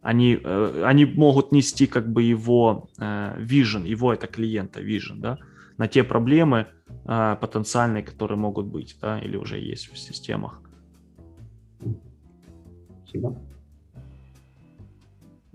[0.01, 5.37] Они, э, они могут нести как бы его э, vision, его это клиента vision, да,
[5.77, 6.67] на те проблемы
[7.05, 10.61] э, потенциальные, которые могут быть, да, или уже есть в системах.
[13.03, 13.39] Спасибо.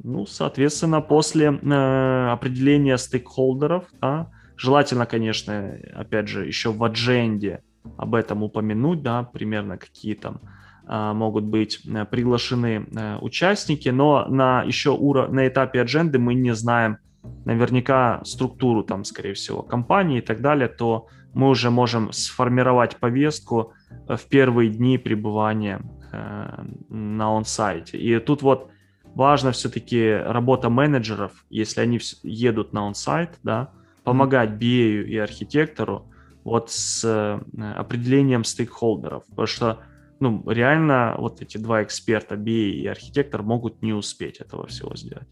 [0.02, 7.62] Ну, соответственно, после э, определения стейкхолдеров, да, желательно, конечно, опять же, еще в адженде
[7.96, 10.40] об этом упомянуть, да, примерно какие там
[10.88, 16.34] э, могут быть э, приглашены э, участники, но на еще уро- на этапе адженды мы
[16.34, 16.98] не знаем
[17.44, 23.72] наверняка структуру там, скорее всего, компании и так далее, то мы уже можем сформировать повестку
[24.08, 25.80] э, в первые дни пребывания
[26.12, 27.98] э, на онсайте.
[27.98, 28.70] И тут вот
[29.18, 33.72] важно все-таки работа менеджеров, если они едут на онсайт, да,
[34.04, 36.06] помогать BA и архитектору
[36.44, 37.40] вот с э,
[37.76, 39.78] определением стейкхолдеров, потому что
[40.20, 45.26] ну, реально вот эти два эксперта, BA и архитектор, могут не успеть этого всего сделать.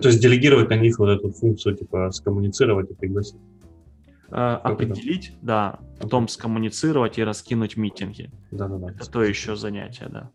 [0.00, 3.40] То есть делегировать на них вот эту функцию, типа скоммуницировать и пригласить?
[4.30, 8.30] Э, определить, да, потом скоммуницировать и раскинуть митинги.
[8.52, 8.92] Да-да-да.
[8.92, 10.30] Это то еще занятие, да.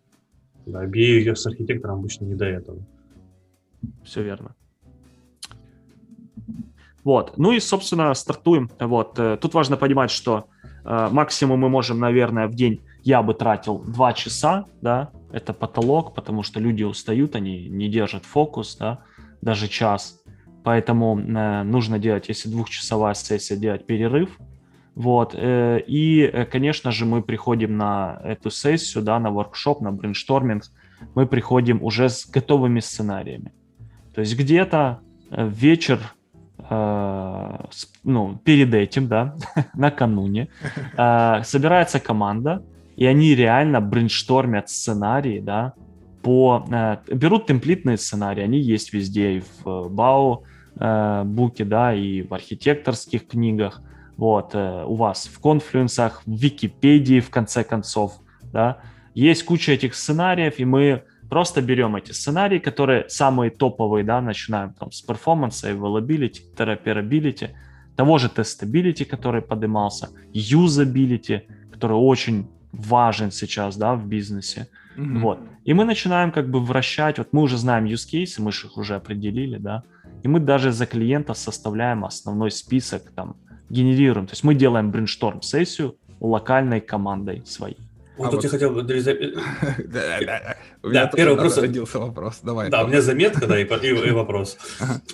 [0.66, 2.80] Да, BA с архитектором обычно не до этого.
[4.04, 4.56] Все верно.
[7.04, 7.38] Вот.
[7.38, 8.70] Ну и, собственно, стартуем.
[8.80, 9.20] Вот.
[9.20, 10.46] Э, тут важно понимать, что
[10.86, 16.16] э, максимум мы можем, наверное, в день я бы тратил 2 часа, да, это потолок,
[16.16, 19.04] потому что люди устают, они не держат фокус, да,
[19.42, 20.22] даже час.
[20.64, 24.40] Поэтому э, нужно делать, если двухчасовая сессия, делать перерыв,
[24.96, 25.34] вот.
[25.36, 30.64] Э, и, э, конечно же, мы приходим на эту сессию, да, на воркшоп, на brainstorming,
[31.16, 33.52] мы приходим уже с готовыми сценариями.
[34.14, 35.00] То есть где-то
[35.32, 36.00] э, вечер,
[36.70, 39.36] ну, перед этим, да,
[39.76, 40.48] накануне,
[41.44, 42.64] собирается команда,
[42.96, 45.74] и они реально брейнштормят сценарии, да,
[46.22, 46.66] по...
[47.12, 53.82] берут темплитные сценарии, они есть везде, и в Бау буке, да, и в архитекторских книгах–
[54.18, 58.20] вот, э, у вас в конфлюенсах, в Википедии, в конце концов,
[58.52, 58.78] да,
[59.14, 64.74] есть куча этих сценариев, и мы просто берем эти сценарии, которые самые топовые, да, начинаем
[64.74, 67.50] там с перформанса, availability, interoperability,
[67.96, 75.20] того же testability, который поднимался, usability, который очень важен сейчас, да, в бизнесе, mm-hmm.
[75.20, 75.40] вот.
[75.64, 78.78] И мы начинаем как бы вращать, вот мы уже знаем use cases, мы же их
[78.78, 79.84] уже определили, да,
[80.24, 83.36] и мы даже за клиента составляем основной список там
[83.74, 84.28] генерируем.
[84.28, 87.78] То есть мы делаем брейншторм-сессию локальной командой своей.
[88.18, 88.44] Вот а тут вот...
[88.44, 88.82] я хотел бы...
[90.84, 91.58] У меня первый вопрос.
[91.58, 92.40] родился вопрос.
[92.44, 92.70] Давай.
[92.70, 93.66] Да, у меня заметка, да, и
[94.12, 94.58] вопрос.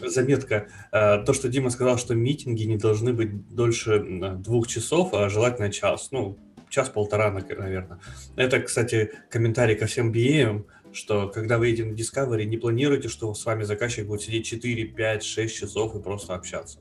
[0.05, 0.67] Заметка.
[0.91, 4.03] Э, то, что Дима сказал, что митинги не должны быть дольше
[4.39, 6.09] двух часов, а желательно час.
[6.11, 6.37] Ну,
[6.69, 7.99] час-полтора, наверное.
[8.35, 13.33] Это, кстати, комментарий ко всем BM, что когда вы едете на Discovery, не планируйте, что
[13.33, 16.79] с вами заказчик будет сидеть 4, 5, 6 часов и просто общаться.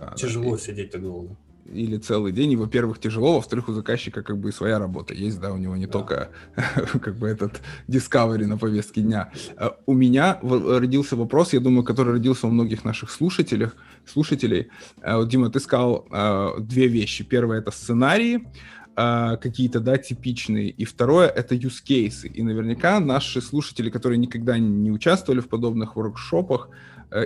[0.00, 0.58] Да, Тяжело да.
[0.58, 1.36] сидеть так долго.
[1.66, 2.52] Или целый день.
[2.52, 5.76] И, во-первых, тяжело, во-вторых, у заказчика как бы и своя работа есть, да, у него
[5.76, 5.92] не да.
[5.92, 6.30] только
[7.02, 9.30] как бы этот discovery на повестке дня.
[9.56, 13.68] А у меня родился вопрос, я думаю, который родился у многих наших слушателей.
[14.06, 14.68] слушателей.
[15.02, 17.22] А Дима, ты сказал а, две вещи.
[17.24, 18.48] Первое— это сценарии,
[18.96, 20.70] какие-то, да, типичные.
[20.70, 22.26] И второе— это use cases.
[22.26, 26.68] И наверняка наши слушатели, которые никогда не участвовали в подобных воркшопах,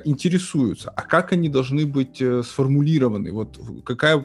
[0.04, 3.32] интересуются, а как они должны быть э, сформулированы?
[3.32, 4.24] Вот какая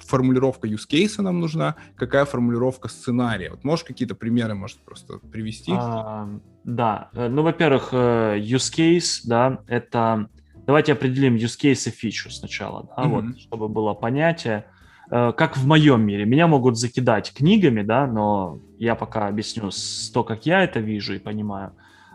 [0.00, 3.50] формулировка use case нам нужна, какая формулировка сценария?
[3.50, 5.72] Вот можешь какие-то примеры, может, просто привести?
[5.74, 6.28] А,
[6.64, 10.28] да, э, ну, во-первых, use case, да, это...
[10.66, 13.08] Давайте определим use case и feature сначала, да, mm-hmm.
[13.08, 14.66] вот, чтобы было понятие.
[15.10, 16.24] Как в моем мире.
[16.24, 19.70] Меня могут закидать книгами, да, но я пока объясню
[20.14, 21.72] то, как я это вижу и понимаю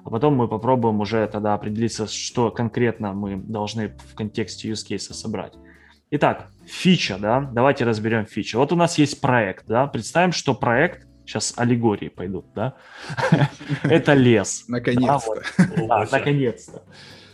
[0.07, 5.11] а потом мы попробуем уже тогда определиться, что конкретно мы должны в контексте use case
[5.11, 5.51] собрать.
[6.11, 8.57] Итак, фича, да, давайте разберем фичу.
[8.57, 12.75] Вот у нас есть проект, да, представим, что проект, сейчас аллегории пойдут, да,
[13.83, 14.63] это лес.
[14.69, 15.43] Наконец-то.
[16.09, 16.83] наконец-то.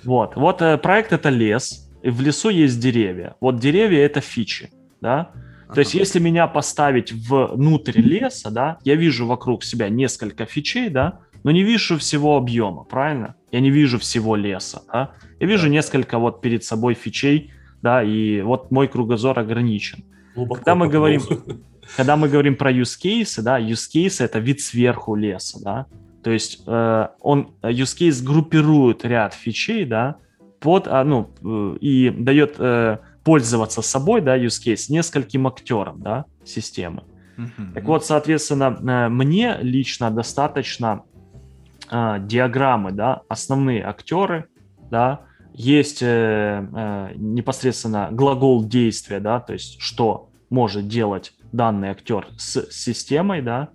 [0.04, 3.36] Вот, вот э, проект это лес, и в лесу есть деревья.
[3.40, 5.32] Вот деревья это фичи, да,
[5.72, 11.20] то есть, если меня поставить внутрь леса, да, я вижу вокруг себя несколько фичей, да,
[11.44, 13.36] но не вижу всего объема, правильно?
[13.52, 15.12] Я не вижу всего леса, да?
[15.40, 20.04] Я вижу несколько вот перед собой фичей, да, и вот мой кругозор ограничен.
[20.36, 21.22] Глубоко когда мы говорим,
[21.98, 25.86] когда мы говорим про use cases, да, use case это вид сверху леса, да,
[26.24, 30.16] то есть э, он use case группирует ряд фичей, да,
[30.60, 36.26] под, а, ну, э, и дает э, пользоваться собой, да, use case нескольким актерам, да,
[36.46, 37.04] системы.
[37.74, 41.04] Так вот, соответственно, э, мне лично достаточно
[41.94, 44.48] э, диаграммы, да, основные актеры,
[44.90, 45.22] да,
[45.54, 52.70] есть э, э, непосредственно глагол действия, да, то есть что может делать данный актер с
[52.72, 53.70] системой, да,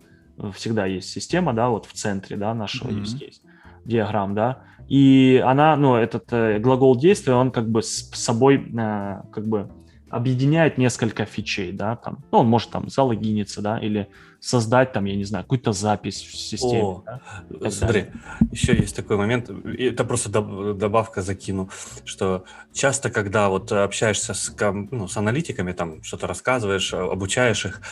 [0.54, 3.02] всегда есть система, да, вот в центре, да, нашего mm-hmm.
[3.02, 3.40] use case,
[3.84, 9.20] диаграмм, да, и она, ну, этот э, глагол действия, он как бы с собой э,
[9.30, 9.70] как бы
[10.10, 14.08] объединяет несколько фичей, да, там, ну, он может там залогиниться, да, или
[14.40, 16.82] создать там, я не знаю, какую-то запись в системе.
[16.82, 17.04] О,
[17.50, 18.06] да, смотри,
[18.50, 21.70] еще есть такой момент, это просто добавка закину,
[22.04, 24.54] что часто, когда вот общаешься с,
[24.90, 27.82] ну, с аналитиками, там что-то рассказываешь, обучаешь их,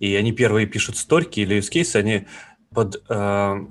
[0.00, 2.26] и они первые пишут сторики или case, они
[2.70, 3.66] под э,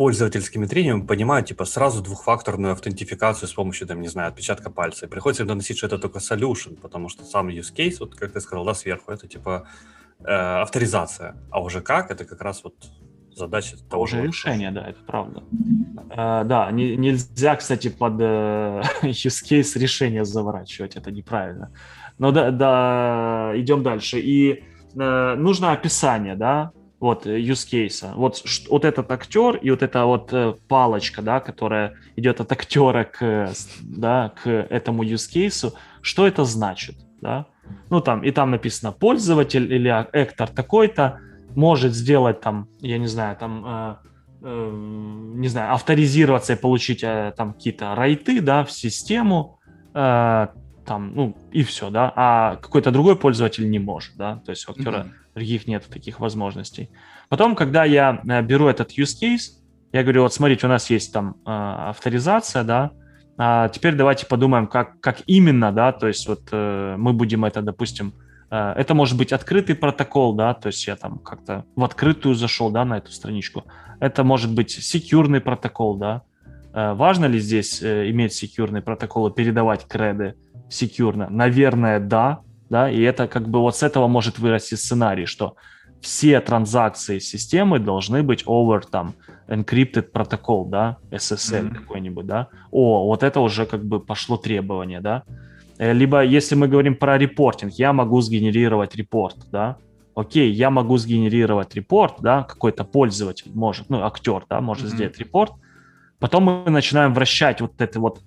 [0.00, 5.04] пользовательскими тренингами понимают, типа, сразу двухфакторную аутентификацию с помощью, там, не знаю, отпечатка пальца.
[5.04, 8.32] И приходится им доносить, что это только solution, потому что сам use case, вот как
[8.32, 9.66] ты сказал, да, сверху, это, типа,
[10.20, 11.36] э, авторизация.
[11.50, 12.76] А уже как, это как раз вот
[13.36, 15.42] задача того же решение, да, это правда.
[16.16, 21.74] А, да, не, нельзя, кстати, под э, use case решение заворачивать, это неправильно.
[22.16, 24.18] Но да, да идем дальше.
[24.18, 28.14] И э, нужно описание, да, вот э, use case.
[28.14, 33.04] Вот, вот этот актер и вот эта вот э, палочка, да, которая идет от актера
[33.04, 35.72] к, да, к этому use case,
[36.02, 37.46] что это значит, да?
[37.88, 41.20] Ну там, и там написано пользователь или актор такой-то
[41.56, 43.96] может сделать там, я не знаю, там, э,
[44.42, 44.70] э,
[45.34, 49.58] не знаю, авторизироваться и получить там какие-то райты, да, в систему,
[50.84, 54.72] там, ну, и все, да, а какой-то другой пользователь не может, да, то есть у
[54.72, 56.90] актера mm-hmm других нет таких возможностей.
[57.28, 59.52] Потом, когда я э, беру этот use case,
[59.92, 62.90] я говорю, вот смотрите, у нас есть там э, авторизация, да,
[63.36, 67.62] а теперь давайте подумаем, как, как именно, да, то есть вот э, мы будем это,
[67.62, 68.12] допустим,
[68.50, 72.84] это может быть открытый протокол, да, то есть я там как-то в открытую зашел, да,
[72.84, 73.62] на эту страничку.
[74.00, 76.22] Это может быть секьюрный протокол, да.
[76.72, 80.34] Важно ли здесь иметь секьюрный протокол и передавать креды
[80.70, 81.28] секьюрно?
[81.28, 82.40] Наверное, да,
[82.70, 85.56] да, и это как бы вот с этого может вырасти сценарий, что
[86.00, 89.14] все транзакции системы должны быть over там
[89.48, 91.74] encrypted протокол, да, SSL mm-hmm.
[91.74, 92.48] какой-нибудь, да.
[92.70, 95.24] О, вот это уже как бы пошло требование, да.
[95.78, 99.76] Э, либо если мы говорим про репортинг, я могу сгенерировать репорт, да.
[100.14, 104.94] Окей, я могу сгенерировать репорт, да, какой-то пользователь может, ну, актер, да, может mm-hmm.
[104.94, 105.52] сделать репорт.
[106.18, 108.20] Потом мы начинаем вращать вот это вот,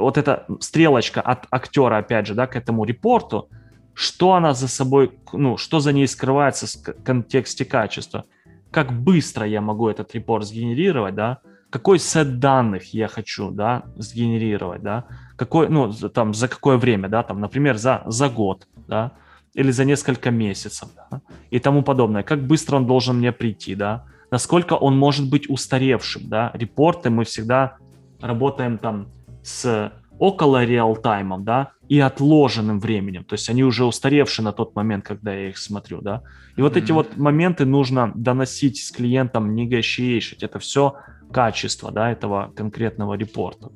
[0.00, 3.48] вот эта стрелочка от актера, опять же, да, к этому репорту,
[3.94, 8.24] что она за собой, ну, что за ней скрывается в контексте качества,
[8.70, 11.38] как быстро я могу этот репорт сгенерировать, да,
[11.70, 15.04] какой сет данных я хочу, да, сгенерировать, да,
[15.36, 19.12] какой, ну, там, за какое время, да, там, например, за, за год, да,
[19.54, 21.20] или за несколько месяцев, да,
[21.50, 26.28] и тому подобное, как быстро он должен мне прийти, да, насколько он может быть устаревшим,
[26.28, 27.76] да, репорты мы всегда
[28.20, 29.08] работаем там
[29.42, 33.24] с около реалтаймом, да, и отложенным временем.
[33.24, 36.22] То есть они уже устаревшие на тот момент, когда я их смотрю, да.
[36.56, 36.82] И вот mm-hmm.
[36.82, 40.42] эти вот моменты нужно доносить с клиентом, негощейшить.
[40.42, 40.94] Это все
[41.32, 43.70] качество, да, этого конкретного репорта.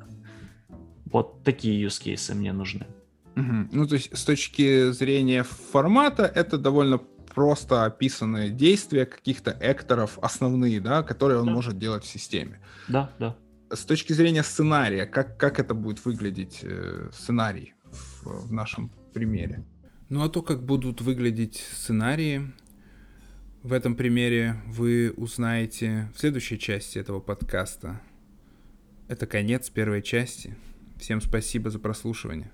[1.10, 2.86] Вот такие use cases мне нужны.
[3.36, 3.68] Mm-hmm.
[3.72, 7.00] Ну, то есть с точки зрения формата это довольно
[7.34, 11.52] просто описанные действия каких-то экторов основные, да, которые он да.
[11.52, 12.60] может делать в системе.
[12.86, 13.34] Да, да
[13.76, 17.74] с точки зрения сценария, как, как это будет выглядеть э, сценарий
[18.22, 19.64] в, в нашем примере?
[20.08, 22.52] Ну а то, как будут выглядеть сценарии,
[23.62, 28.00] в этом примере вы узнаете в следующей части этого подкаста.
[29.08, 30.56] Это конец первой части.
[30.98, 32.50] Всем спасибо за прослушивание.